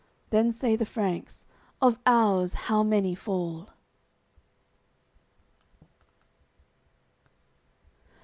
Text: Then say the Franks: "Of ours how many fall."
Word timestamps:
Then 0.31 0.51
say 0.51 0.75
the 0.75 0.83
Franks: 0.87 1.45
"Of 1.79 1.99
ours 2.07 2.55
how 2.55 2.81
many 2.81 3.13
fall." 3.13 3.69